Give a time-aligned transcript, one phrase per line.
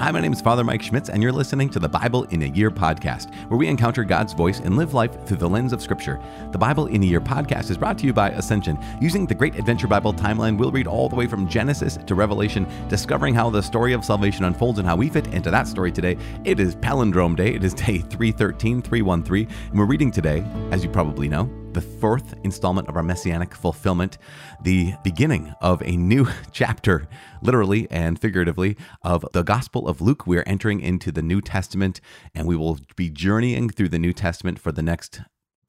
[0.00, 2.46] Hi, my name is Father Mike Schmitz, and you're listening to the Bible in a
[2.46, 6.18] Year podcast, where we encounter God's voice and live life through the lens of Scripture.
[6.52, 8.78] The Bible in a Year podcast is brought to you by Ascension.
[8.98, 12.66] Using the Great Adventure Bible timeline, we'll read all the way from Genesis to Revelation,
[12.88, 16.16] discovering how the story of salvation unfolds and how we fit into that story today.
[16.44, 17.54] It is Palindrome Day.
[17.54, 22.34] It is day 313, 313, and we're reading today, as you probably know, the fourth
[22.42, 24.18] installment of our messianic fulfillment,
[24.62, 27.08] the beginning of a new chapter,
[27.42, 30.26] literally and figuratively, of the Gospel of Luke.
[30.26, 32.00] We are entering into the New Testament,
[32.34, 35.20] and we will be journeying through the New Testament for the next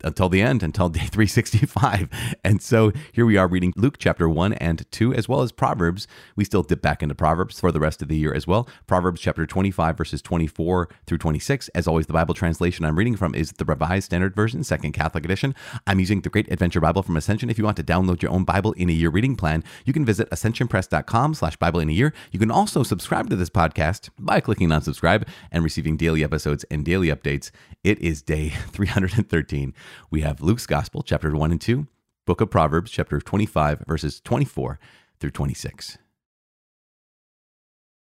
[0.03, 2.09] until the end, until day 365.
[2.43, 6.07] And so here we are reading Luke chapter 1 and 2, as well as Proverbs.
[6.35, 8.67] We still dip back into Proverbs for the rest of the year as well.
[8.87, 11.67] Proverbs chapter 25, verses 24 through 26.
[11.69, 15.25] As always, the Bible translation I'm reading from is the Revised Standard Version, Second Catholic
[15.25, 15.55] Edition.
[15.87, 17.49] I'm using the Great Adventure Bible from Ascension.
[17.49, 20.05] If you want to download your own Bible in a year reading plan, you can
[20.05, 22.13] visit ascensionpress.com slash Bible in a year.
[22.31, 26.63] You can also subscribe to this podcast by clicking on subscribe and receiving daily episodes
[26.71, 27.51] and daily updates.
[27.83, 29.73] It is day 313
[30.09, 31.87] we have Luke's Gospel, chapter 1 and 2,
[32.25, 34.79] Book of Proverbs, chapter 25, verses 24
[35.19, 35.97] through 26.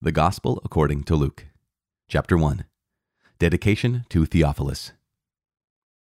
[0.02, 1.46] The Gospel according to Luke,
[2.08, 2.66] chapter 1,
[3.40, 4.94] Dedication to Theophilus.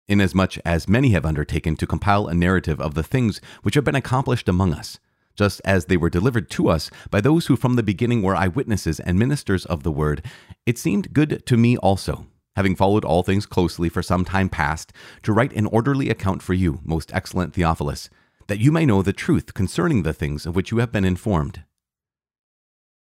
[0.08, 3.95] Inasmuch as many have undertaken to compile a narrative of the things which have been
[3.95, 5.00] accomplished among us,
[5.36, 9.00] just as they were delivered to us by those who from the beginning were eyewitnesses
[9.00, 10.25] and ministers of the word,
[10.66, 14.94] it seemed good to me also having followed all things closely for some time past,
[15.23, 18.09] to write an orderly account for you, most excellent Theophilus,
[18.48, 21.64] that you may know the truth concerning the things of which you have been informed.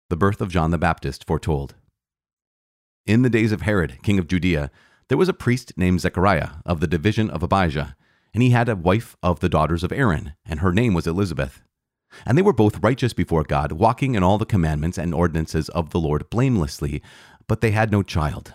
[0.08, 1.74] The birth of John the Baptist foretold.
[3.06, 4.70] In the days of Herod, king of Judea,
[5.08, 7.96] there was a priest named Zechariah of the division of Abijah,
[8.32, 11.62] and he had a wife of the daughters of Aaron, and her name was Elizabeth.
[12.26, 15.90] And they were both righteous before God, walking in all the commandments and ordinances of
[15.90, 17.02] the Lord blamelessly,
[17.48, 18.54] but they had no child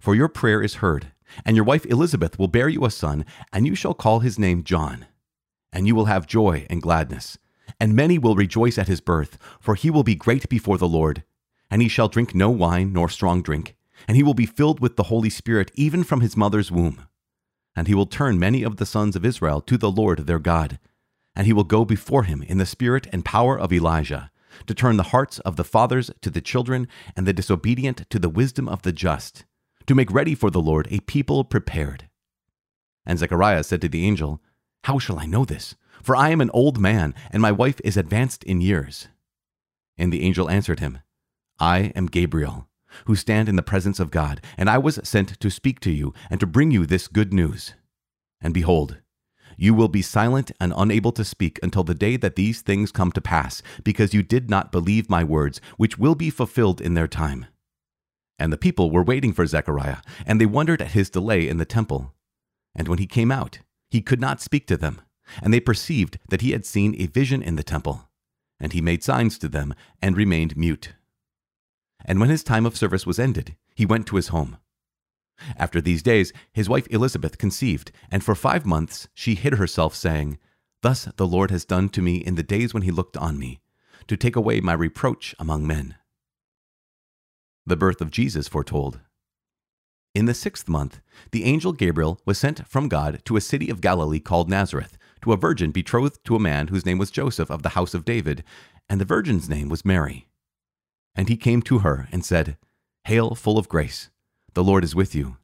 [0.00, 1.12] for your prayer is heard,
[1.44, 4.62] and your wife Elizabeth will bear you a son, and you shall call his name
[4.62, 5.06] John.
[5.72, 7.38] And you will have joy and gladness,
[7.80, 11.24] and many will rejoice at his birth, for he will be great before the Lord.
[11.70, 13.76] And he shall drink no wine nor strong drink,
[14.06, 17.06] and he will be filled with the Holy Spirit even from his mother's womb.
[17.74, 20.78] And he will turn many of the sons of Israel to the Lord their God.
[21.34, 24.30] And he will go before him in the spirit and power of Elijah,
[24.66, 28.30] to turn the hearts of the fathers to the children, and the disobedient to the
[28.30, 29.44] wisdom of the just
[29.86, 32.08] to make ready for the Lord a people prepared.
[33.04, 34.40] And Zechariah said to the angel,
[34.84, 35.76] How shall I know this?
[36.02, 39.08] For I am an old man, and my wife is advanced in years.
[39.96, 40.98] And the angel answered him,
[41.58, 42.68] I am Gabriel,
[43.06, 46.12] who stand in the presence of God, and I was sent to speak to you
[46.28, 47.74] and to bring you this good news.
[48.40, 48.98] And behold,
[49.56, 53.10] you will be silent and unable to speak until the day that these things come
[53.12, 57.08] to pass, because you did not believe my words, which will be fulfilled in their
[57.08, 57.46] time.
[58.38, 61.64] And the people were waiting for Zechariah, and they wondered at his delay in the
[61.64, 62.14] temple.
[62.74, 65.00] And when he came out, he could not speak to them,
[65.42, 68.08] and they perceived that he had seen a vision in the temple.
[68.60, 70.94] And he made signs to them, and remained mute.
[72.04, 74.58] And when his time of service was ended, he went to his home.
[75.56, 80.38] After these days, his wife Elizabeth conceived, and for five months she hid herself, saying,
[80.82, 83.60] Thus the Lord has done to me in the days when he looked on me,
[84.06, 85.96] to take away my reproach among men
[87.66, 89.00] the birth of Jesus foretold.
[90.14, 91.00] In the sixth month,
[91.32, 95.32] the angel Gabriel was sent from God to a city of Galilee called Nazareth, to
[95.32, 98.42] a virgin betrothed to a man whose name was Joseph of the house of David,
[98.88, 100.28] and the virgin's name was Mary.
[101.14, 102.56] And he came to her and said,
[103.04, 104.08] Hail, full of grace,
[104.54, 105.36] the Lord is with you.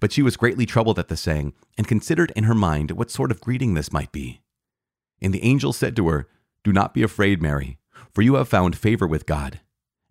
[0.00, 3.30] But she was greatly troubled at the saying, and considered in her mind what sort
[3.30, 4.40] of greeting this might be.
[5.20, 6.28] And the angel said to her,
[6.64, 7.78] Do not be afraid, Mary,
[8.14, 9.60] for you have found favor with God.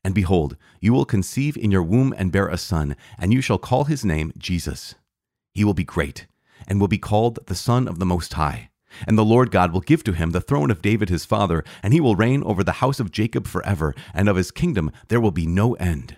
[0.03, 3.59] And behold, you will conceive in your womb and bear a son, and you shall
[3.59, 4.95] call his name Jesus.
[5.53, 6.27] He will be great,
[6.67, 8.69] and will be called the Son of the Most High.
[9.07, 11.93] And the Lord God will give to him the throne of David his father, and
[11.93, 15.31] he will reign over the house of Jacob forever, and of his kingdom there will
[15.31, 16.17] be no end.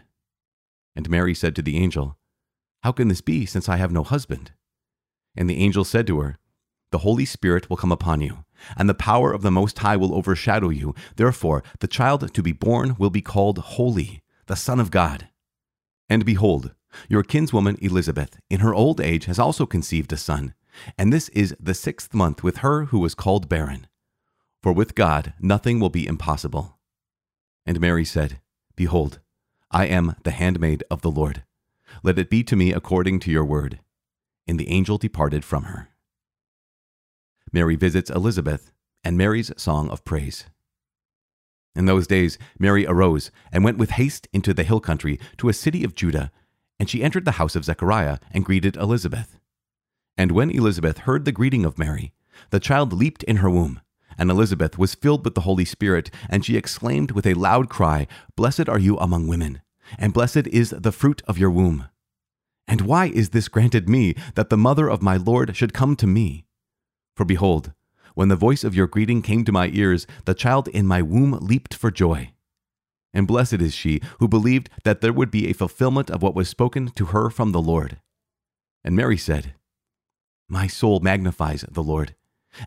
[0.95, 2.18] And Mary said to the angel,
[2.83, 4.51] How can this be, since I have no husband?
[5.35, 6.38] And the angel said to her,
[6.91, 8.44] The Holy Spirit will come upon you
[8.77, 10.95] and the power of the Most High will overshadow you.
[11.15, 15.30] Therefore, the child to be born will be called Holy, the Son of God.
[16.10, 16.74] And behold,
[17.10, 20.54] your kinswoman Elizabeth, in her old age, has also conceived a son,
[20.98, 23.88] and this is the sixth month with her who was called barren.
[24.62, 26.77] For with God nothing will be impossible.
[27.66, 28.39] And Mary said,
[28.75, 29.19] Behold,
[29.71, 31.44] I am the handmaid of the Lord.
[32.01, 33.80] Let it be to me according to your word.
[34.48, 35.89] And the angel departed from her.
[37.53, 38.73] Mary visits Elizabeth
[39.03, 40.45] and Mary's song of praise.
[41.75, 45.53] In those days, Mary arose and went with haste into the hill country to a
[45.53, 46.31] city of Judah,
[46.79, 49.39] and she entered the house of Zechariah and greeted Elizabeth.
[50.17, 52.13] And when Elizabeth heard the greeting of Mary,
[52.50, 53.81] the child leaped in her womb,
[54.17, 58.07] and Elizabeth was filled with the Holy Spirit, and she exclaimed with a loud cry,
[58.35, 59.61] Blessed are you among women,
[59.97, 61.88] and blessed is the fruit of your womb.
[62.67, 66.07] And why is this granted me, that the mother of my Lord should come to
[66.07, 66.45] me?
[67.15, 67.74] For behold,
[68.15, 71.31] when the voice of your greeting came to my ears, the child in my womb
[71.42, 72.31] leaped for joy.
[73.13, 76.50] And blessed is she who believed that there would be a fulfillment of what was
[76.50, 78.00] spoken to her from the Lord.
[78.83, 79.54] And Mary said,
[80.50, 82.15] My soul magnifies the Lord,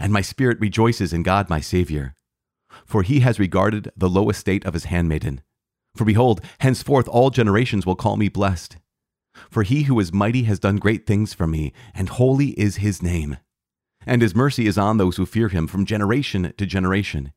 [0.00, 2.14] and my spirit rejoices in God my Saviour.
[2.84, 5.42] For he has regarded the low estate of his handmaiden.
[5.96, 8.76] For behold, henceforth all generations will call me blessed.
[9.50, 13.02] For he who is mighty has done great things for me, and holy is his
[13.02, 13.38] name
[14.06, 17.32] and his mercy is on those who fear him from generation to generation.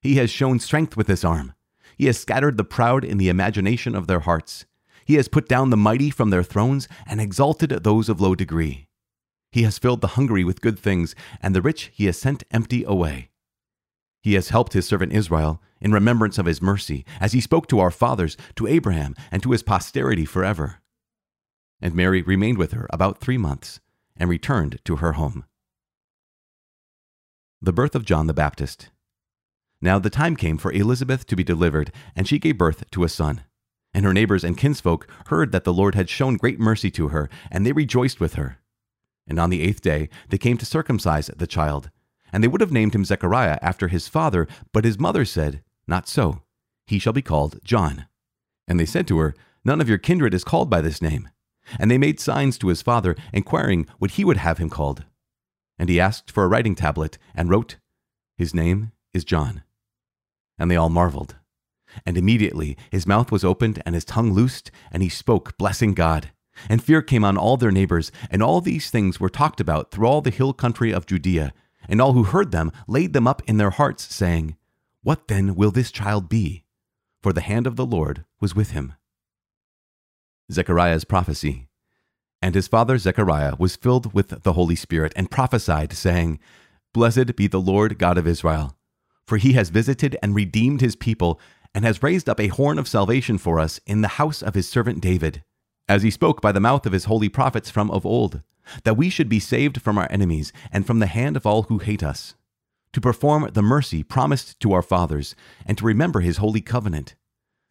[0.00, 1.54] He has shown strength with his arm.
[1.96, 4.64] He has scattered the proud in the imagination of their hearts.
[5.04, 8.88] He has put down the mighty from their thrones and exalted those of low degree.
[9.50, 12.84] He has filled the hungry with good things, and the rich he has sent empty
[12.84, 13.30] away.
[14.22, 17.78] He has helped his servant Israel in remembrance of his mercy, as he spoke to
[17.78, 20.80] our fathers, to Abraham, and to his posterity forever.
[21.80, 23.80] And Mary remained with her about three months,
[24.16, 25.44] and returned to her home.
[27.60, 28.90] The birth of John the Baptist.
[29.80, 33.08] Now the time came for Elizabeth to be delivered, and she gave birth to a
[33.08, 33.42] son.
[33.92, 37.28] And her neighbors and kinsfolk heard that the Lord had shown great mercy to her,
[37.50, 38.58] and they rejoiced with her.
[39.26, 41.90] And on the eighth day they came to circumcise the child.
[42.32, 46.08] And they would have named him Zechariah after his father, but his mother said, Not
[46.08, 46.42] so.
[46.86, 48.06] He shall be called John.
[48.68, 49.34] And they said to her,
[49.64, 51.28] None of your kindred is called by this name.
[51.76, 55.04] And they made signs to his father, inquiring what he would have him called.
[55.78, 57.76] And he asked for a writing tablet and wrote,
[58.36, 59.62] His name is John.
[60.58, 61.36] And they all marveled.
[62.04, 66.30] And immediately his mouth was opened and his tongue loosed, and he spoke, blessing God.
[66.68, 70.06] And fear came on all their neighbors, and all these things were talked about through
[70.06, 71.52] all the hill country of Judea.
[71.88, 74.56] And all who heard them laid them up in their hearts, saying,
[75.02, 76.64] What then will this child be?
[77.22, 78.94] For the hand of the Lord was with him.
[80.50, 81.67] Zechariah's prophecy.
[82.40, 86.38] And his father Zechariah was filled with the Holy Spirit and prophesied, saying,
[86.94, 88.76] Blessed be the Lord God of Israel,
[89.26, 91.40] for he has visited and redeemed his people,
[91.74, 94.68] and has raised up a horn of salvation for us in the house of his
[94.68, 95.42] servant David,
[95.88, 98.42] as he spoke by the mouth of his holy prophets from of old,
[98.84, 101.78] that we should be saved from our enemies and from the hand of all who
[101.78, 102.34] hate us,
[102.92, 105.34] to perform the mercy promised to our fathers,
[105.66, 107.14] and to remember his holy covenant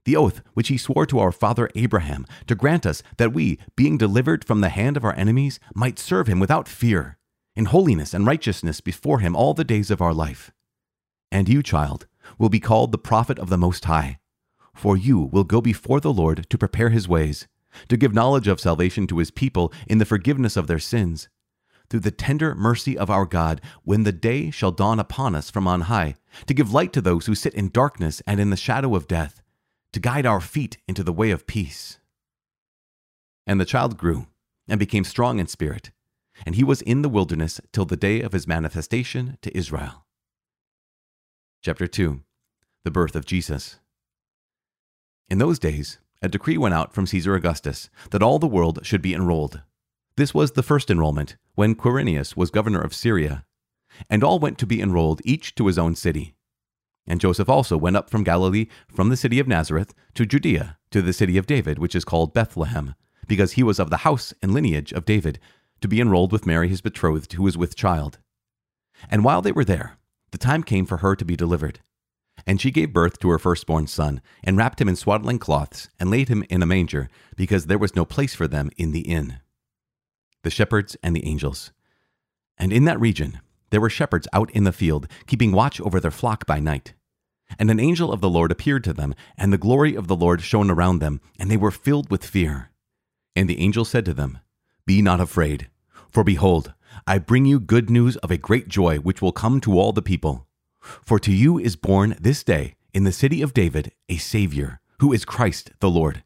[0.07, 3.97] the oath which he swore to our father Abraham, to grant us that we, being
[3.97, 7.17] delivered from the hand of our enemies, might serve him without fear,
[7.57, 10.49] in holiness and righteousness before him all the days of our life.
[11.29, 12.07] And you, child,
[12.39, 14.19] will be called the prophet of the Most High,
[14.73, 17.45] for you will go before the Lord to prepare his ways,
[17.89, 21.27] to give knowledge of salvation to his people in the forgiveness of their sins,
[21.89, 25.67] through the tender mercy of our God, when the day shall dawn upon us from
[25.67, 26.15] on high,
[26.45, 29.41] to give light to those who sit in darkness and in the shadow of death
[29.93, 31.99] to guide our feet into the way of peace.
[33.45, 34.27] And the child grew
[34.67, 35.91] and became strong in spirit,
[36.45, 40.05] and he was in the wilderness till the day of his manifestation to Israel.
[41.61, 42.21] Chapter 2
[42.83, 43.79] The Birth of Jesus.
[45.29, 49.01] In those days, a decree went out from Caesar Augustus that all the world should
[49.01, 49.61] be enrolled.
[50.15, 53.45] This was the first enrollment, when Quirinius was governor of Syria.
[54.09, 56.35] And all went to be enrolled, each to his own city.
[57.07, 61.01] And Joseph also went up from Galilee, from the city of Nazareth, to Judea, to
[61.01, 62.95] the city of David, which is called Bethlehem,
[63.27, 65.39] because he was of the house and lineage of David,
[65.79, 68.19] to be enrolled with Mary his betrothed, who was with child.
[69.09, 69.97] And while they were there,
[70.31, 71.79] the time came for her to be delivered.
[72.45, 76.11] And she gave birth to her firstborn son, and wrapped him in swaddling cloths, and
[76.11, 79.39] laid him in a manger, because there was no place for them in the inn.
[80.43, 81.71] The shepherds and the angels.
[82.57, 86.11] And in that region there were shepherds out in the field, keeping watch over their
[86.11, 86.93] flock by night.
[87.59, 90.41] And an angel of the Lord appeared to them, and the glory of the Lord
[90.41, 92.71] shone around them, and they were filled with fear.
[93.35, 94.39] And the angel said to them,
[94.85, 95.69] Be not afraid,
[96.09, 96.73] for behold,
[97.05, 100.01] I bring you good news of a great joy which will come to all the
[100.01, 100.47] people.
[100.81, 105.13] For to you is born this day in the city of David a Savior, who
[105.13, 106.23] is Christ the Lord.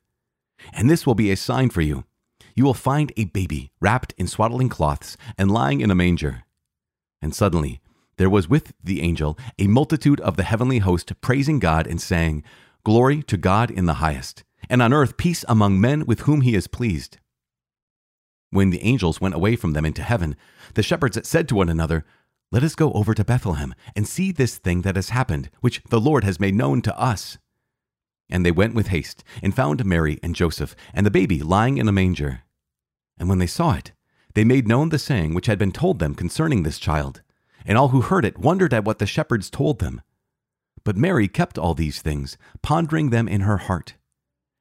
[0.73, 2.05] And this will be a sign for you.
[2.55, 6.43] You will find a baby wrapped in swaddling cloths and lying in a manger.
[7.21, 7.81] And suddenly
[8.17, 12.43] there was with the angel a multitude of the heavenly host praising God and saying,
[12.83, 16.55] Glory to God in the highest, and on earth peace among men with whom he
[16.55, 17.17] is pleased.
[18.49, 20.35] When the angels went away from them into heaven,
[20.73, 22.05] the shepherds said to one another,
[22.51, 26.01] Let us go over to Bethlehem and see this thing that has happened, which the
[26.01, 27.37] Lord has made known to us.
[28.29, 31.87] And they went with haste and found Mary and Joseph and the baby lying in
[31.87, 32.41] a manger.
[33.17, 33.93] And when they saw it,
[34.33, 37.21] they made known the saying which had been told them concerning this child.
[37.65, 40.01] And all who heard it wondered at what the shepherds told them.
[40.83, 43.95] But Mary kept all these things, pondering them in her heart.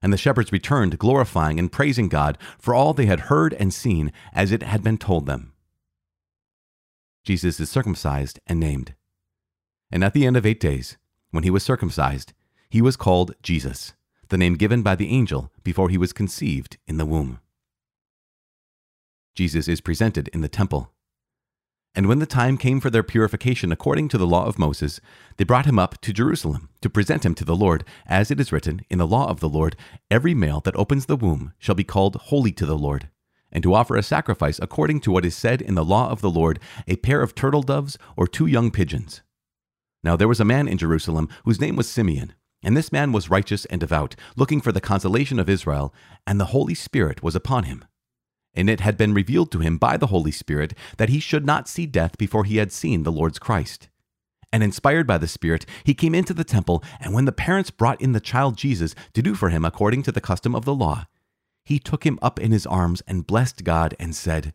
[0.02, 4.12] And the shepherds returned, glorifying and praising God for all they had heard and seen
[4.32, 5.52] as it had been told them.
[7.24, 8.94] Jesus is circumcised and named.
[9.90, 10.96] And at the end of eight days,
[11.30, 12.32] when he was circumcised,
[12.70, 13.92] he was called Jesus,
[14.28, 17.40] the name given by the angel before he was conceived in the womb.
[19.34, 20.92] Jesus is presented in the temple.
[21.94, 25.00] And when the time came for their purification according to the law of Moses,
[25.36, 28.52] they brought him up to Jerusalem to present him to the Lord, as it is
[28.52, 29.76] written in the law of the Lord
[30.10, 33.08] Every male that opens the womb shall be called holy to the Lord,
[33.50, 36.30] and to offer a sacrifice according to what is said in the law of the
[36.30, 39.22] Lord a pair of turtle doves or two young pigeons.
[40.04, 42.34] Now there was a man in Jerusalem whose name was Simeon.
[42.62, 45.94] And this man was righteous and devout, looking for the consolation of Israel,
[46.26, 47.84] and the Holy Spirit was upon him.
[48.54, 51.68] And it had been revealed to him by the Holy Spirit that he should not
[51.68, 53.88] see death before he had seen the Lord's Christ.
[54.52, 58.00] And inspired by the Spirit, he came into the temple, and when the parents brought
[58.00, 61.06] in the child Jesus to do for him according to the custom of the law,
[61.64, 64.52] he took him up in his arms and blessed God and said,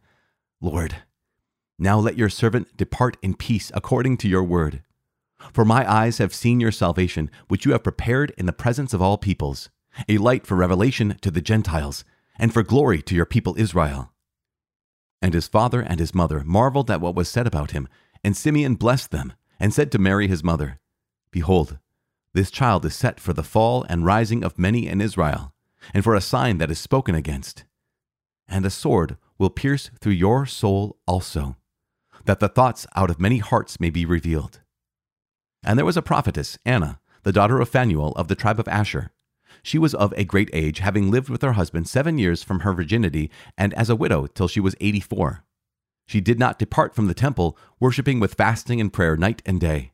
[0.60, 0.98] Lord,
[1.80, 4.84] now let your servant depart in peace according to your word.
[5.54, 9.02] For my eyes have seen your salvation, which you have prepared in the presence of
[9.02, 9.70] all peoples,
[10.10, 12.04] a light for revelation to the Gentiles,
[12.38, 14.12] and for glory to your people Israel.
[15.22, 17.88] And his father and his mother marveled at what was said about him,
[18.24, 20.80] and Simeon blessed them, and said to Mary his mother,
[21.32, 21.80] Behold,
[22.34, 25.54] this child is set for the fall and rising of many in Israel,
[25.94, 27.63] and for a sign that is spoken against.
[28.48, 31.56] And a sword will pierce through your soul also,
[32.25, 34.62] that the thoughts out of many hearts may be revealed.
[35.63, 39.12] And there was a prophetess, Anna, the daughter of Phanuel of the tribe of Asher.
[39.64, 42.74] She was of a great age, having lived with her husband seven years from her
[42.74, 45.44] virginity, and as a widow till she was eighty four.
[46.08, 49.92] She did not depart from the temple, worshipping with fasting and prayer night and day.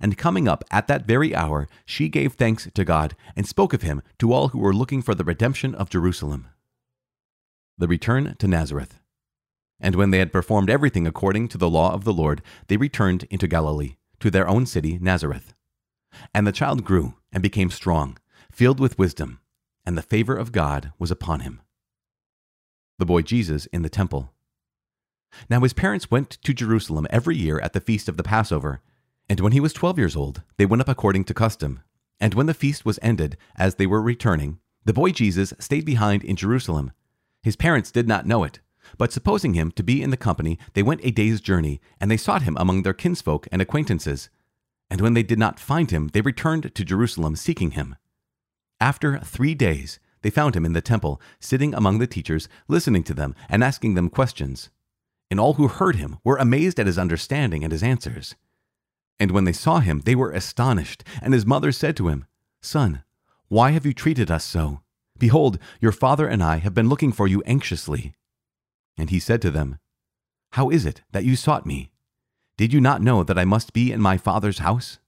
[0.00, 3.82] And coming up at that very hour, she gave thanks to God, and spoke of
[3.82, 6.48] him to all who were looking for the redemption of Jerusalem.
[7.78, 8.98] The return to Nazareth.
[9.80, 13.24] And when they had performed everything according to the law of the Lord, they returned
[13.30, 15.54] into Galilee to their own city, Nazareth.
[16.34, 18.18] And the child grew and became strong,
[18.58, 19.38] filled with wisdom,
[19.86, 21.60] and the favor of God was upon him.
[22.98, 24.32] The boy Jesus in the temple.
[25.48, 28.80] Now his parents went to Jerusalem every year at the feast of the Passover,
[29.28, 31.82] and when he was twelve years old, they went up according to custom.
[32.18, 36.24] And when the feast was ended, as they were returning, the boy Jesus stayed behind
[36.24, 36.90] in Jerusalem.
[37.44, 38.58] His parents did not know it,
[38.96, 42.16] but supposing him to be in the company, they went a day's journey, and they
[42.16, 44.30] sought him among their kinsfolk and acquaintances.
[44.90, 47.94] And when they did not find him, they returned to Jerusalem seeking him.
[48.80, 53.14] After three days, they found him in the temple, sitting among the teachers, listening to
[53.14, 54.70] them and asking them questions.
[55.30, 58.34] And all who heard him were amazed at his understanding and his answers.
[59.20, 61.04] And when they saw him, they were astonished.
[61.20, 62.26] And his mother said to him,
[62.62, 63.02] Son,
[63.48, 64.80] why have you treated us so?
[65.18, 68.14] Behold, your father and I have been looking for you anxiously.
[68.96, 69.78] And he said to them,
[70.52, 71.90] How is it that you sought me?
[72.56, 74.98] Did you not know that I must be in my Father's house?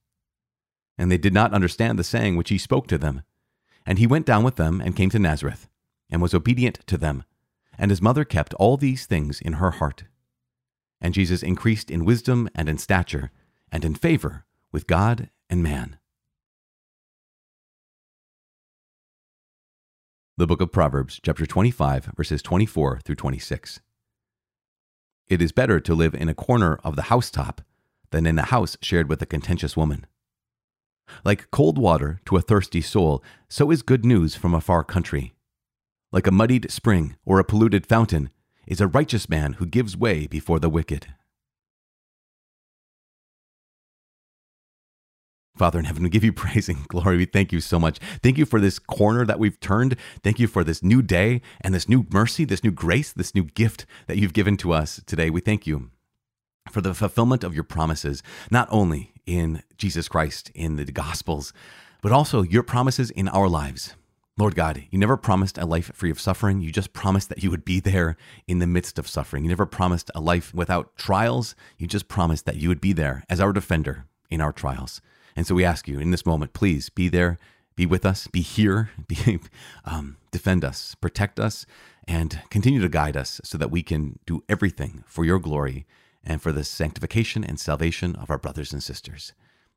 [0.98, 3.22] And they did not understand the saying which he spoke to them.
[3.86, 5.68] And he went down with them and came to Nazareth,
[6.10, 7.24] and was obedient to them.
[7.78, 10.04] And his mother kept all these things in her heart.
[11.00, 13.30] And Jesus increased in wisdom and in stature,
[13.72, 15.98] and in favor with God and man.
[20.40, 23.80] the book of Proverbs, chapter 25, verses 24 through 26.
[25.28, 27.60] It is better to live in a corner of the housetop
[28.10, 30.06] than in a house shared with a contentious woman.
[31.24, 35.34] Like cold water to a thirsty soul, so is good news from a far country.
[36.12, 38.30] Like a muddied spring or a polluted fountain
[38.66, 41.08] is a righteous man who gives way before the wicked.
[45.60, 47.18] Father in heaven, we give you praise and glory.
[47.18, 47.98] We thank you so much.
[48.22, 49.96] Thank you for this corner that we've turned.
[50.22, 53.44] Thank you for this new day and this new mercy, this new grace, this new
[53.44, 55.28] gift that you've given to us today.
[55.28, 55.90] We thank you
[56.70, 61.52] for the fulfillment of your promises, not only in Jesus Christ, in the Gospels,
[62.02, 63.94] but also your promises in our lives.
[64.36, 66.60] Lord God, you never promised a life free of suffering.
[66.60, 68.16] You just promised that you would be there
[68.48, 69.44] in the midst of suffering.
[69.44, 71.54] You never promised a life without trials.
[71.78, 75.00] You just promised that you would be there as our defender in our trials.
[75.36, 77.38] And so we ask you in this moment, please be there,
[77.76, 79.38] be with us, be here, be,
[79.84, 81.66] um, defend us, protect us,
[82.08, 85.86] and continue to guide us so that we can do everything for your glory
[86.24, 89.32] and for the sanctification and salvation of our brothers and sisters.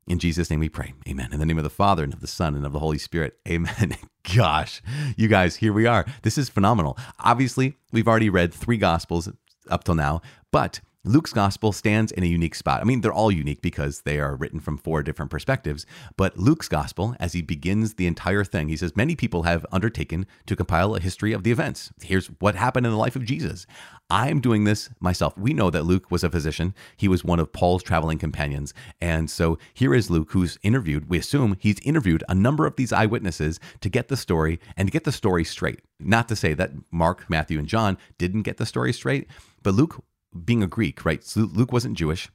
[0.05, 0.93] In Jesus' name we pray.
[1.07, 1.29] Amen.
[1.31, 3.38] In the name of the Father and of the Son and of the Holy Spirit.
[3.47, 3.95] Amen.
[4.35, 4.81] Gosh,
[5.15, 6.05] you guys, here we are.
[6.23, 6.97] This is phenomenal.
[7.19, 9.29] Obviously, we've already read three Gospels
[9.69, 10.21] up till now,
[10.51, 12.79] but Luke's gospel stands in a unique spot.
[12.79, 15.86] I mean, they're all unique because they are written from four different perspectives.
[16.15, 20.25] But Luke's gospel, as he begins the entire thing, he says, Many people have undertaken
[20.45, 21.91] to compile a history of the events.
[22.01, 23.65] Here's what happened in the life of Jesus.
[24.10, 25.38] I'm doing this myself.
[25.38, 28.74] We know that Luke was a physician, he was one of Paul's traveling companions.
[29.01, 32.93] And so here is Luke, who's interviewed, we assume he's interviewed a number of these
[32.93, 35.81] eyewitnesses to get the story and to get the story straight.
[36.00, 39.27] Not to say that Mark, Matthew, and John didn't get the story straight,
[39.63, 40.01] but Luke
[40.45, 41.23] being a Greek, right?
[41.23, 42.29] So Luke wasn't Jewish.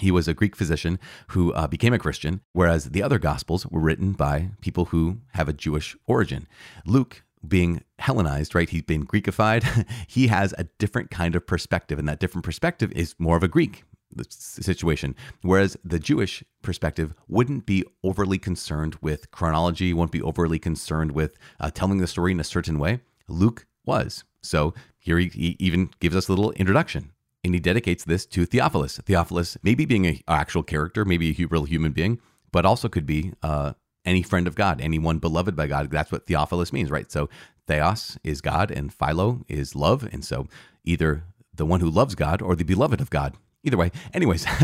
[0.00, 0.98] He was a Greek physician
[1.28, 5.48] who uh, became a Christian, whereas the other Gospels were written by people who have
[5.48, 6.46] a Jewish origin.
[6.86, 8.68] Luke, being Hellenized, right?
[8.68, 9.86] He's been Greekified.
[10.06, 13.48] he has a different kind of perspective, and that different perspective is more of a
[13.48, 13.84] Greek
[14.28, 15.14] situation.
[15.42, 21.36] Whereas the Jewish perspective wouldn't be overly concerned with chronology, won't be overly concerned with
[21.60, 23.00] uh, telling the story in a certain way.
[23.28, 24.24] Luke was.
[24.42, 27.12] So here he, he even gives us a little introduction
[27.44, 28.98] and he dedicates this to Theophilus.
[28.98, 32.20] Theophilus, maybe being an actual character, maybe a real human being,
[32.52, 35.90] but also could be uh, any friend of God, anyone beloved by God.
[35.90, 37.10] That's what Theophilus means, right?
[37.10, 37.28] So
[37.66, 40.08] Theos is God and Philo is love.
[40.10, 40.46] And so
[40.84, 43.34] either the one who loves God or the beloved of God.
[43.64, 43.90] Either way.
[44.14, 44.46] Anyways,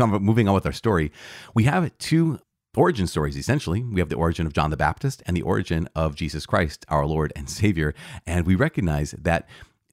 [0.00, 1.12] on, moving on with our story,
[1.54, 2.38] we have two
[2.76, 3.82] origin stories essentially.
[3.82, 7.06] We have the origin of John the Baptist and the origin of Jesus Christ, our
[7.06, 7.94] Lord and Savior.
[8.26, 9.48] And we recognize that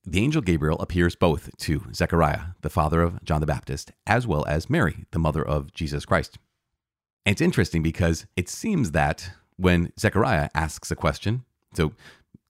[0.06, 4.46] the angel Gabriel appears both to Zechariah, the father of John the Baptist, as well
[4.46, 6.38] as Mary, the mother of Jesus Christ.
[7.26, 11.94] And it's interesting because it seems that when Zechariah asks a question, so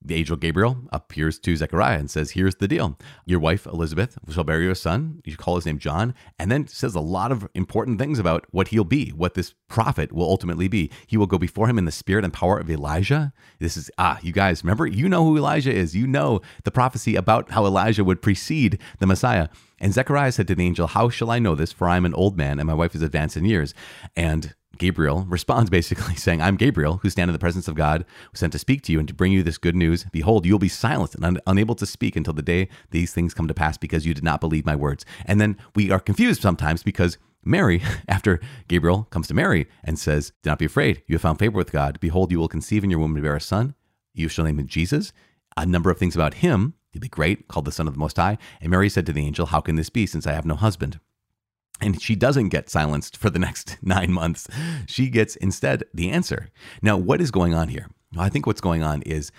[0.04, 2.98] the angel Gabriel appears to Zechariah and says, Here's the deal.
[3.24, 5.22] Your wife, Elizabeth, shall bear you a son.
[5.24, 6.14] You call his name John.
[6.38, 10.12] And then says a lot of important things about what he'll be, what this prophet
[10.12, 10.90] will ultimately be.
[11.06, 13.32] He will go before him in the spirit and power of Elijah.
[13.58, 15.96] This is, ah, you guys, remember, you know who Elijah is.
[15.96, 19.48] You know the prophecy about how Elijah would precede the Messiah.
[19.80, 21.72] And Zechariah said to the angel, How shall I know this?
[21.72, 23.74] For I am an old man and my wife is advanced in years.
[24.14, 28.52] And Gabriel responds basically saying, I'm Gabriel, who stand in the presence of God, sent
[28.52, 30.06] to speak to you and to bring you this good news.
[30.12, 33.34] Behold, you will be silent and un- unable to speak until the day these things
[33.34, 35.04] come to pass because you did not believe my words.
[35.24, 40.32] And then we are confused sometimes because Mary, after Gabriel comes to Mary and says,
[40.42, 41.98] Do not be afraid, you have found favor with God.
[42.00, 43.74] Behold, you will conceive in your womb and bear a son.
[44.12, 45.12] You shall name him Jesus.
[45.56, 46.74] A number of things about him.
[46.92, 48.38] He'll be great, called the Son of the Most High.
[48.60, 51.00] And Mary said to the angel, How can this be, since I have no husband?
[51.80, 54.48] And she doesn't get silenced for the next nine months.
[54.86, 56.48] She gets instead the answer.
[56.82, 57.88] Now, what is going on here?
[58.16, 59.32] I think what's going on is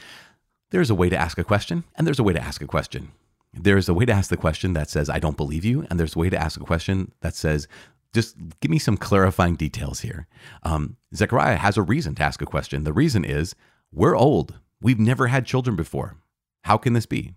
[0.71, 3.11] there's a way to ask a question, and there's a way to ask a question.
[3.53, 5.87] There's a way to ask the question that says, I don't believe you.
[5.89, 7.67] And there's a way to ask a question that says,
[8.13, 10.27] just give me some clarifying details here.
[10.63, 12.83] Um, Zechariah has a reason to ask a question.
[12.83, 13.55] The reason is,
[13.91, 14.55] we're old.
[14.81, 16.17] We've never had children before.
[16.63, 17.33] How can this be?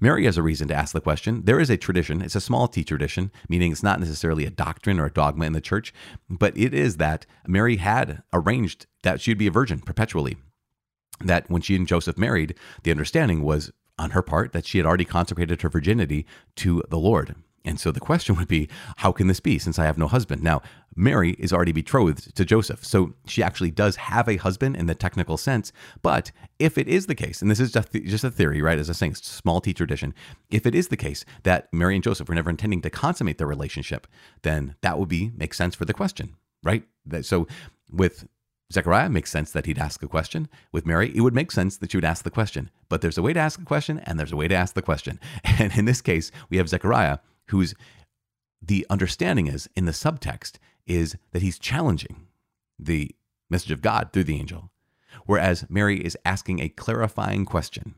[0.00, 1.42] Mary has a reason to ask the question.
[1.44, 4.98] There is a tradition, it's a small t tradition, meaning it's not necessarily a doctrine
[4.98, 5.92] or a dogma in the church,
[6.28, 10.36] but it is that Mary had arranged that she'd be a virgin perpetually.
[11.20, 14.86] That when she and Joseph married, the understanding was on her part that she had
[14.86, 17.34] already consecrated her virginity to the Lord.
[17.64, 20.42] And so the question would be, how can this be since I have no husband?
[20.42, 20.62] Now,
[20.96, 22.84] Mary is already betrothed to Joseph.
[22.84, 25.72] So she actually does have a husband in the technical sense.
[26.02, 28.78] But if it is the case, and this is just, just a theory, right?
[28.78, 30.14] As I saying, small t tradition.
[30.50, 33.46] If it is the case that Mary and Joseph were never intending to consummate their
[33.46, 34.06] relationship,
[34.42, 36.84] then that would be make sense for the question, right?
[37.20, 37.46] So
[37.92, 38.26] with
[38.72, 40.48] Zechariah makes sense that he'd ask a question.
[40.72, 42.70] With Mary, it would make sense that she would ask the question.
[42.88, 44.82] But there's a way to ask a question and there's a way to ask the
[44.82, 45.20] question.
[45.58, 47.74] And in this case, we have Zechariah whose
[48.60, 52.26] the understanding is in the subtext is that he's challenging
[52.78, 53.14] the
[53.50, 54.70] message of God through the angel,
[55.24, 57.94] whereas Mary is asking a clarifying question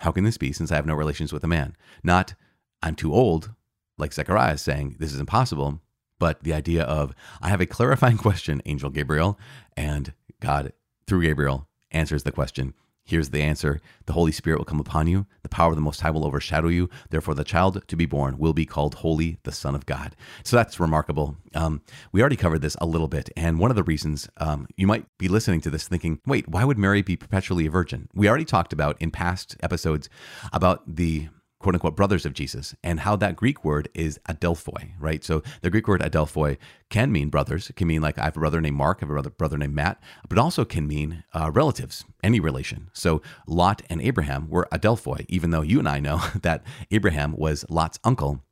[0.00, 1.76] How can this be since I have no relations with a man?
[2.02, 2.34] Not,
[2.82, 3.52] I'm too old,
[3.98, 5.80] like Zechariah is saying, this is impossible,
[6.18, 9.38] but the idea of, I have a clarifying question, Angel Gabriel,
[9.76, 10.72] and God,
[11.06, 12.74] through Gabriel, answers the question.
[13.04, 16.00] Here's the answer The Holy Spirit will come upon you, the power of the Most
[16.00, 16.88] High will overshadow you.
[17.10, 20.14] Therefore, the child to be born will be called Holy, the Son of God.
[20.44, 21.36] So that's remarkable.
[21.54, 21.82] Um,
[22.12, 23.30] we already covered this a little bit.
[23.36, 26.64] And one of the reasons um, you might be listening to this thinking, wait, why
[26.64, 28.08] would Mary be perpetually a virgin?
[28.14, 30.08] We already talked about in past episodes
[30.52, 31.28] about the
[31.60, 35.22] quote unquote brothers of Jesus, and how that Greek word is adelphoi, right?
[35.22, 36.56] So the Greek word adelphoi
[36.88, 37.70] can mean brothers.
[37.70, 39.58] It can mean like I have a brother named Mark, I have a brother, brother
[39.58, 42.90] named Matt, but also can mean uh, relatives, any relation.
[42.92, 47.64] So Lot and Abraham were adelphoi, even though you and I know that Abraham was
[47.68, 48.42] Lot's uncle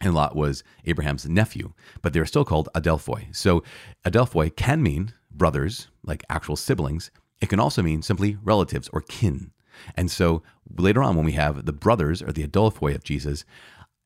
[0.00, 3.34] and Lot was Abraham's nephew, but they're still called adelphoi.
[3.34, 3.62] So
[4.04, 7.10] adelphoi can mean brothers, like actual siblings.
[7.40, 9.52] It can also mean simply relatives or kin.
[9.96, 10.42] And so
[10.76, 13.44] later on, when we have the brothers or the adelphoi of Jesus,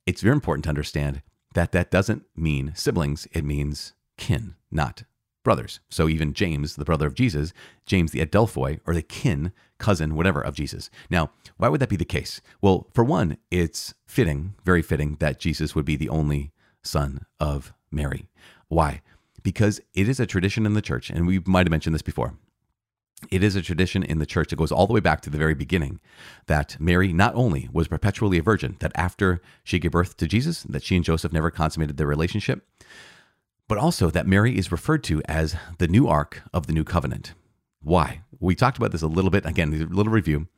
[0.07, 1.23] it's very important to understand
[1.55, 5.05] that that doesn't mean siblings, it means kin, not
[5.43, 5.81] brothers.
[5.91, 7.53] So even James, the brother of Jesus,
[7.87, 10.91] James the adelphoi or the kin, cousin, whatever of Jesus.
[11.11, 12.41] Now, why would that be the case?
[12.61, 17.73] Well, for one, it's fitting, very fitting, that Jesus would be the only son of
[17.91, 18.29] Mary.
[18.69, 19.03] Why?
[19.43, 22.35] Because it is a tradition in the church, and we might have mentioned this before
[23.31, 25.39] it is a tradition in the church that goes all the way back to the
[25.39, 26.01] very beginning
[26.47, 30.63] that Mary not only was perpetually a virgin, that after she gave birth to Jesus,
[30.65, 32.67] that she and Joseph never consummated their relationship,
[33.69, 37.35] but also that Mary is referred to as the new ark of the new covenant.
[37.83, 38.23] Why?
[38.39, 40.49] We talked about this a little bit, again, a little review.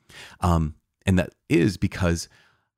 [0.41, 0.75] Um,
[1.07, 2.29] and that is because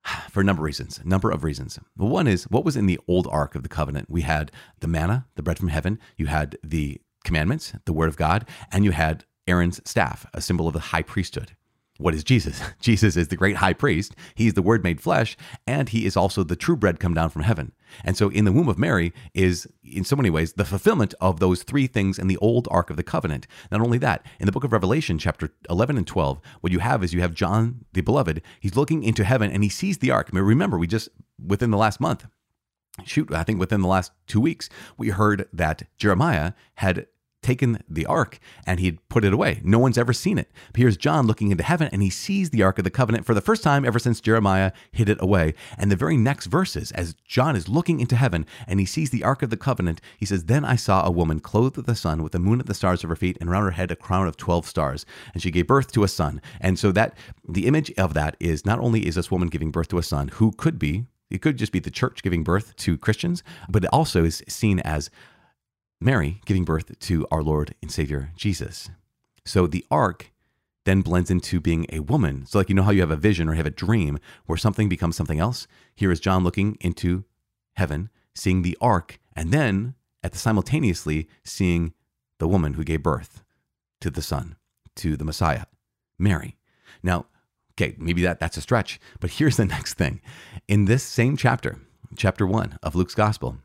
[0.29, 0.99] for a number of reasons.
[1.03, 1.79] A number of reasons.
[1.95, 4.09] One is what was in the old ark of the covenant?
[4.09, 8.17] We had the manna, the bread from heaven, you had the commandments, the word of
[8.17, 11.53] God, and you had Aaron's staff, a symbol of the high priesthood.
[11.97, 12.61] What is Jesus?
[12.79, 14.15] Jesus is the great high priest.
[14.35, 17.41] He's the word made flesh, and he is also the true bread come down from
[17.41, 17.71] heaven.
[18.03, 21.39] And so, in the womb of Mary is, in so many ways, the fulfillment of
[21.39, 23.47] those three things in the old Ark of the Covenant.
[23.71, 27.03] Not only that, in the book of Revelation, chapter 11 and 12, what you have
[27.03, 30.29] is you have John, the beloved, he's looking into heaven and he sees the Ark.
[30.31, 31.09] Remember, we just,
[31.43, 32.27] within the last month,
[33.05, 37.07] shoot, I think within the last two weeks, we heard that Jeremiah had
[37.47, 39.61] taken the ark and he'd put it away.
[39.63, 40.51] No one's ever seen it.
[40.73, 43.33] But here's John looking into heaven and he sees the ark of the covenant for
[43.33, 45.53] the first time ever since Jeremiah hid it away.
[45.77, 49.23] And the very next verses, as John is looking into heaven and he sees the
[49.23, 52.21] ark of the covenant, he says, Then I saw a woman clothed with the sun,
[52.21, 54.27] with the moon at the stars of her feet, and around her head a crown
[54.27, 55.05] of 12 stars.
[55.33, 56.41] And she gave birth to a son.
[56.59, 59.87] And so that the image of that is not only is this woman giving birth
[59.89, 62.97] to a son who could be it could just be the church giving birth to
[62.97, 65.09] Christians, but it also is seen as
[65.99, 68.89] Mary giving birth to our Lord and Savior Jesus.
[69.45, 70.31] So the ark
[70.85, 72.45] then blends into being a woman.
[72.45, 74.87] So, like, you know how you have a vision or have a dream where something
[74.87, 75.67] becomes something else?
[75.93, 77.25] Here is John looking into
[77.75, 81.93] heaven, seeing the ark, and then at the simultaneously seeing
[82.39, 83.43] the woman who gave birth
[83.99, 84.55] to the Son,
[84.95, 85.65] to the Messiah,
[86.17, 86.55] Mary.
[87.03, 87.25] Now,
[87.73, 90.21] okay, maybe that, that's a stretch, but here's the next thing.
[90.67, 91.79] In this same chapter,
[92.15, 93.57] chapter one of Luke's Gospel,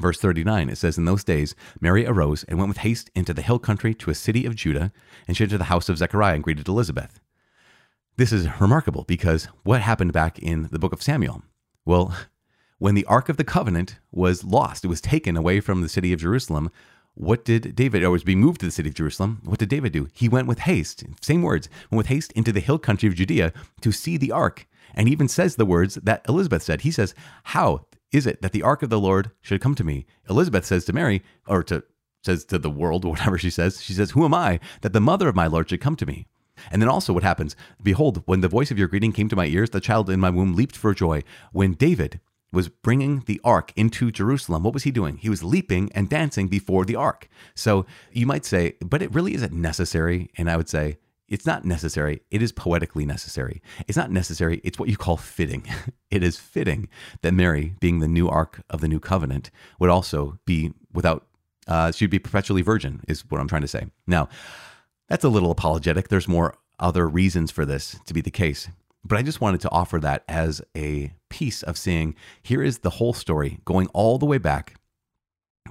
[0.00, 3.42] Verse 39, it says, In those days, Mary arose and went with haste into the
[3.42, 4.92] hill country to a city of Judah,
[5.28, 7.20] and she entered the house of Zechariah and greeted Elizabeth.
[8.16, 11.42] This is remarkable because what happened back in the book of Samuel?
[11.84, 12.14] Well,
[12.78, 16.12] when the Ark of the Covenant was lost, it was taken away from the city
[16.12, 16.70] of Jerusalem.
[17.14, 19.40] What did David, or was being moved to the city of Jerusalem?
[19.44, 20.08] What did David do?
[20.12, 23.52] He went with haste, same words, went with haste into the hill country of Judea
[23.82, 24.66] to see the ark.
[24.94, 26.80] And even says the words that Elizabeth said.
[26.80, 27.86] He says, How?
[28.12, 30.06] Is it that the ark of the Lord should come to me?
[30.28, 31.82] Elizabeth says to Mary, or to
[32.22, 35.28] says to the world, whatever she says, she says, Who am I that the mother
[35.28, 36.26] of my Lord should come to me?
[36.70, 37.56] And then also what happens?
[37.82, 40.30] Behold, when the voice of your greeting came to my ears, the child in my
[40.30, 41.22] womb leaped for joy.
[41.50, 42.20] When David
[42.52, 45.16] was bringing the ark into Jerusalem, what was he doing?
[45.16, 47.28] He was leaping and dancing before the ark.
[47.54, 50.30] So you might say, but it really isn't necessary.
[50.36, 50.98] And I would say,
[51.32, 52.20] it's not necessary.
[52.30, 53.62] It is poetically necessary.
[53.88, 54.60] It's not necessary.
[54.64, 55.66] It's what you call fitting.
[56.10, 56.90] it is fitting
[57.22, 61.26] that Mary, being the new ark of the new covenant, would also be without,
[61.66, 63.86] uh, she'd be perpetually virgin, is what I'm trying to say.
[64.06, 64.28] Now,
[65.08, 66.08] that's a little apologetic.
[66.08, 68.68] There's more other reasons for this to be the case.
[69.02, 72.90] But I just wanted to offer that as a piece of seeing here is the
[72.90, 74.74] whole story going all the way back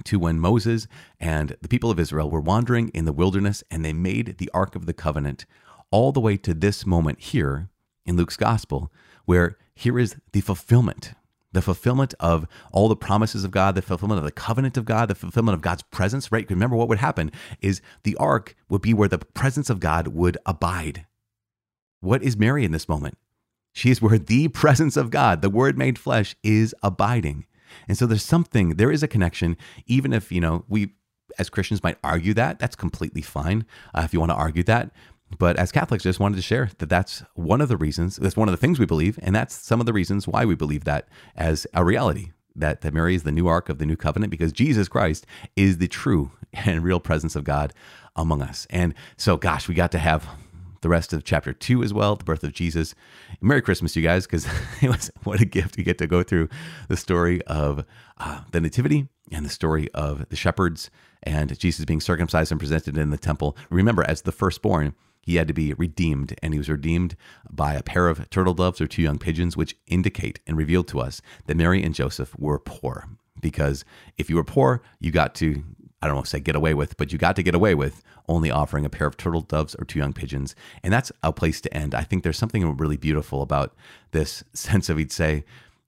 [0.04, 0.86] to when Moses
[1.20, 4.74] and the people of Israel were wandering in the wilderness and they made the Ark
[4.74, 5.46] of the Covenant,
[5.90, 7.68] all the way to this moment here
[8.04, 8.92] in Luke's Gospel,
[9.24, 11.12] where here is the fulfillment.
[11.52, 15.08] The fulfillment of all the promises of God, the fulfillment of the covenant of God,
[15.08, 16.48] the fulfillment of God's presence, right?
[16.48, 20.38] Remember what would happen is the ark would be where the presence of God would
[20.46, 21.06] abide.
[22.00, 23.18] What is Mary in this moment?
[23.72, 27.46] She is where the presence of God, the word made flesh, is abiding.
[27.88, 29.56] And so there's something, there is a connection,
[29.86, 30.92] even if, you know, we
[31.38, 34.90] as Christians might argue that, that's completely fine uh, if you want to argue that.
[35.38, 38.48] but as Catholics, just wanted to share that that's one of the reasons, that's one
[38.48, 41.08] of the things we believe, and that's some of the reasons why we believe that
[41.36, 42.32] as a reality.
[42.54, 45.24] That, that Mary is the new ark of the new covenant because Jesus Christ
[45.56, 47.72] is the true and real presence of God
[48.14, 48.66] among us.
[48.68, 50.28] And so, gosh, we got to have
[50.82, 52.94] the rest of chapter two as well, the birth of Jesus.
[53.40, 54.46] Merry Christmas, you guys, because
[54.82, 56.48] it was what a gift to get to go through
[56.88, 57.84] the story of
[58.18, 60.90] uh, the Nativity and the story of the shepherds
[61.22, 63.56] and Jesus being circumcised and presented in the temple.
[63.70, 67.16] Remember, as the firstborn, he had to be redeemed, and he was redeemed
[67.48, 71.00] by a pair of turtle doves or two young pigeons, which indicate and reveal to
[71.00, 73.08] us that Mary and Joseph were poor.
[73.40, 73.84] Because
[74.18, 75.62] if you were poor, you got to,
[76.02, 78.50] I don't know, say get away with, but you got to get away with only
[78.50, 80.54] offering a pair of turtle doves or two young pigeons.
[80.82, 81.94] And that's a place to end.
[81.94, 83.74] I think there's something really beautiful about
[84.10, 85.44] this sense of, he'd say,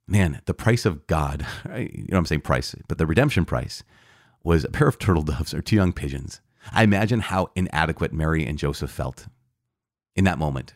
[0.07, 3.83] man, the price of God, you know what I'm saying price, but the redemption price
[4.45, 6.41] was a pair of turtle doves or two young pigeons.
[6.73, 9.27] I imagine how inadequate Mary and Joseph felt
[10.17, 10.75] in that moment,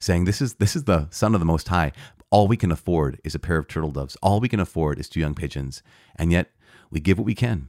[0.00, 1.92] saying, This is this is the Son of the Most High.
[2.30, 4.16] All we can afford is a pair of turtle doves.
[4.22, 5.82] All we can afford is two young pigeons.
[6.16, 6.50] And yet
[6.90, 7.68] we give what we can.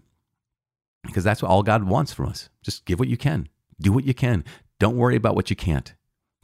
[1.04, 2.50] Because that's what all God wants from us.
[2.62, 3.48] Just give what you can.
[3.80, 4.44] Do what you can.
[4.80, 5.94] Don't worry about what you can't.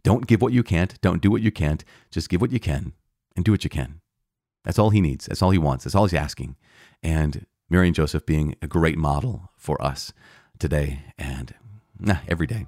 [0.04, 1.00] Don't give what you can't.
[1.02, 1.84] Don't do what you can't.
[2.12, 2.94] Just give what you can
[3.36, 4.02] and do what you can.
[4.64, 5.26] That's all he needs.
[5.26, 5.84] That's all he wants.
[5.84, 6.56] That's all he's asking.
[7.04, 10.14] And Mary and Joseph being a great model for us
[10.60, 11.54] today and
[12.00, 12.68] nah, every day.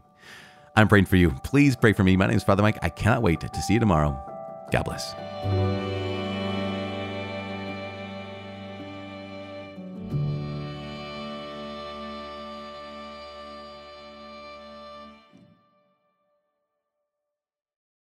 [0.75, 1.31] I'm praying for you.
[1.43, 2.15] Please pray for me.
[2.17, 2.77] My name is Father Mike.
[2.81, 4.19] I cannot wait to see you tomorrow.
[4.71, 6.06] God bless.